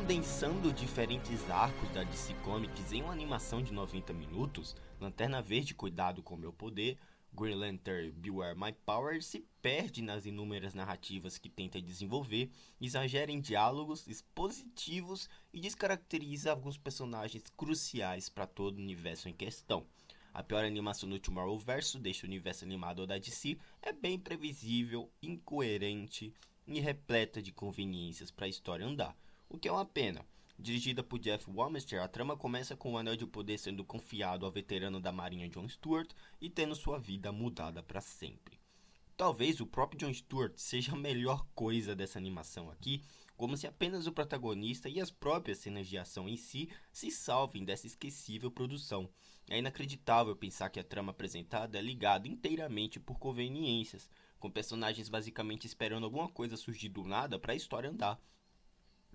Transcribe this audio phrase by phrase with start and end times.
[0.00, 6.22] Condensando diferentes arcos da DC Comics em uma animação de 90 minutos, Lanterna Verde Cuidado
[6.22, 6.96] com Meu Poder,
[7.34, 13.42] Green Lantern Beware My Power se perde nas inúmeras narrativas que tenta desenvolver, exagera em
[13.42, 19.84] diálogos expositivos e descaracteriza alguns personagens cruciais para todo o universo em questão.
[20.32, 21.20] A pior animação do
[22.00, 26.32] deixa o universo animado da DC é bem previsível, incoerente
[26.66, 29.14] e repleta de conveniências para a história andar,
[29.50, 30.24] o que é uma pena.
[30.56, 34.52] Dirigida por Jeff Wamester, a trama começa com o Anel de Poder sendo confiado ao
[34.52, 38.60] veterano da Marinha John Stewart e tendo sua vida mudada para sempre.
[39.16, 43.02] Talvez o próprio John Stewart seja a melhor coisa dessa animação aqui,
[43.36, 47.64] como se apenas o protagonista e as próprias cenas de ação em si se salvem
[47.64, 49.10] dessa esquecível produção.
[49.48, 55.66] É inacreditável pensar que a trama apresentada é ligada inteiramente por conveniências, com personagens basicamente
[55.66, 58.20] esperando alguma coisa surgir do nada para a história andar.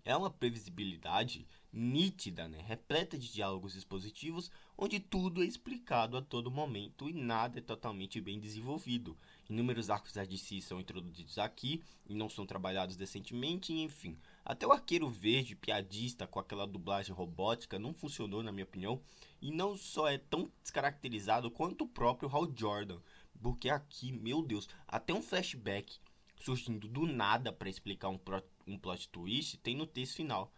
[0.05, 2.63] É uma previsibilidade nítida, né?
[2.67, 8.21] repleta de diálogos expositivos, onde tudo é explicado a todo momento e nada é totalmente
[8.21, 9.17] bem desenvolvido.
[9.49, 14.15] Inúmeros arcos da DC são introduzidos aqui e não são trabalhados decentemente, e enfim.
[14.45, 19.01] Até o Arqueiro Verde, piadista com aquela dublagem robótica, não funcionou, na minha opinião,
[19.41, 22.99] e não só é tão descaracterizado quanto o próprio Hal Jordan,
[23.41, 25.97] porque aqui, meu Deus, até um flashback
[26.39, 30.51] surgindo do nada para explicar um, pro, um plot twist tem no texto final.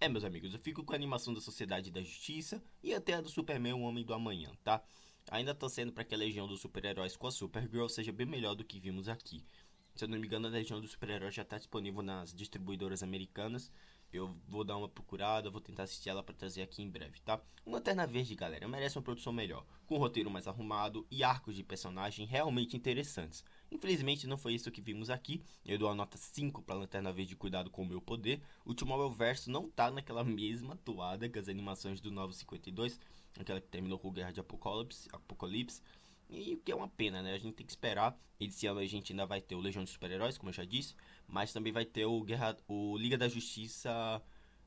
[0.00, 3.20] É, meus amigos, eu fico com a animação da Sociedade da Justiça e até a
[3.20, 4.82] do Superman, o Homem do Amanhã, tá?
[5.30, 8.64] Ainda torcendo para que a legião dos super-heróis com a Supergirl seja bem melhor do
[8.64, 9.44] que vimos aqui.
[9.94, 13.70] Se eu não me engano, a legião dos super-heróis já está disponível nas distribuidoras americanas.
[14.12, 17.40] Eu vou dar uma procurada, vou tentar assistir ela para trazer aqui em breve, tá?
[17.64, 21.54] O Lanterna Verde, galera, merece uma produção melhor, com um roteiro mais arrumado e arcos
[21.54, 23.44] de personagem realmente interessantes.
[23.70, 25.44] Infelizmente não foi isso que vimos aqui.
[25.64, 28.42] Eu dou a nota 5 para Lanterna Verde Cuidado com o Meu Poder.
[28.64, 32.98] O Tomorrow Verso não tá naquela mesma toada que as animações do Novo 52,
[33.38, 35.82] aquela que terminou com Guerra de Apocalipse, Apocalipse.
[36.30, 37.34] E o que é uma pena, né?
[37.34, 38.16] A gente tem que esperar.
[38.38, 40.94] Esse ano a gente ainda vai ter o Legião de Super-Heróis, como eu já disse,
[41.26, 44.22] mas também vai ter o Guerra, o Liga da Justiça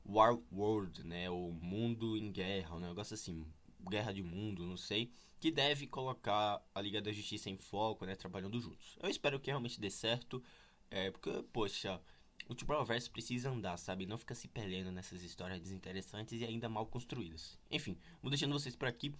[0.06, 1.30] War World, né?
[1.30, 3.46] O Mundo em Guerra, um negócio assim,
[3.88, 5.10] Guerra de Mundo, não sei,
[5.40, 8.14] que deve colocar a Liga da Justiça em foco, né?
[8.14, 8.96] Trabalhando juntos.
[9.02, 10.42] Eu espero que realmente dê certo,
[10.90, 12.00] é, porque, poxa,
[12.46, 14.06] o Tomorrowverse precisa andar, sabe?
[14.06, 17.58] Não fica se perdendo nessas histórias desinteressantes e ainda mal construídas.
[17.70, 19.14] Enfim, vou deixando vocês por aqui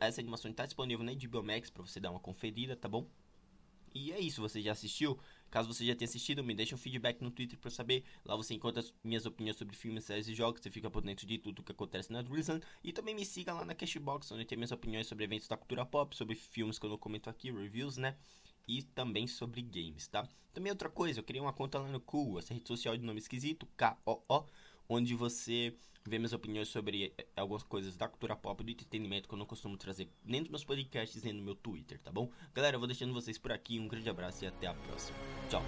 [0.00, 3.06] essa animação está disponível na HBO Max para você dar uma conferida, tá bom?
[3.92, 5.18] E é isso, você já assistiu?
[5.50, 8.04] Caso você já tenha assistido, me deixa um feedback no Twitter para saber.
[8.24, 10.60] Lá você encontra minhas opiniões sobre filmes, séries e jogos.
[10.60, 12.60] Você fica por dentro de tudo que acontece na Drizzle.
[12.84, 15.84] E também me siga lá na Cashbox, onde tem minhas opiniões sobre eventos da cultura
[15.84, 18.16] pop, sobre filmes que eu não comento aqui, reviews, né?
[18.68, 20.28] E também sobre games, tá?
[20.52, 23.18] Também outra coisa, eu criei uma conta lá no Cool, essa rede social de nome
[23.18, 24.46] esquisito, K-O-O
[24.90, 25.72] onde você
[26.04, 29.46] vê minhas opiniões sobre eh, algumas coisas da cultura pop, do entretenimento que eu não
[29.46, 32.28] costumo trazer nem nos meus podcasts nem no meu Twitter, tá bom?
[32.52, 35.16] Galera, eu vou deixando vocês por aqui, um grande abraço e até a próxima.
[35.48, 35.62] Tchau!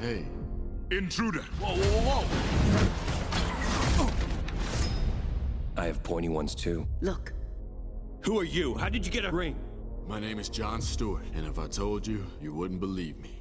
[0.00, 0.26] Hey.
[0.92, 1.42] Intruder!
[1.58, 2.24] Whoa, whoa, whoa!
[5.76, 6.86] I have pointy ones too.
[7.00, 7.32] Look.
[8.22, 8.74] Who are you?
[8.74, 9.56] How did you get a ring?
[10.06, 13.40] My name is John Stewart, and if I told you, you wouldn't believe me.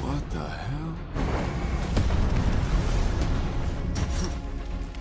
[0.00, 0.94] What the hell?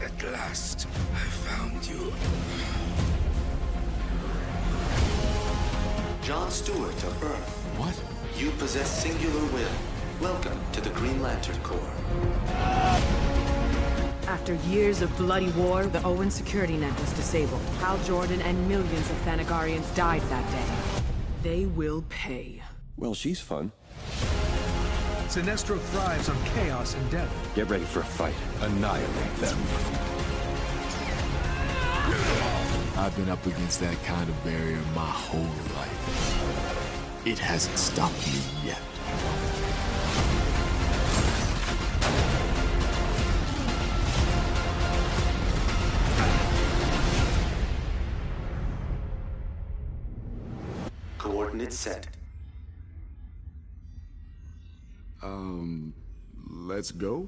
[0.03, 2.11] At last, I found you.
[6.24, 7.64] John Stewart of Earth.
[7.77, 8.01] What?
[8.39, 9.68] You possess singular will.
[10.22, 11.92] Welcome to the Green Lantern Corps.
[14.27, 17.62] After years of bloody war, the Owen security net was disabled.
[17.80, 21.04] Hal Jordan and millions of Thanagarians died that day.
[21.44, 22.62] They will pay.
[22.95, 23.74] Well, she's fun.
[25.28, 27.56] Sinestro thrives on chaos and death.
[27.56, 28.36] Get ready for a fight.
[28.62, 29.57] Annihilate them.
[32.98, 35.42] I've been up against that kind of barrier my whole
[35.75, 36.84] life.
[37.25, 38.80] It hasn't stopped me yet.
[51.18, 52.06] Coordinates set.
[55.24, 55.95] Um,
[56.48, 57.28] let's go?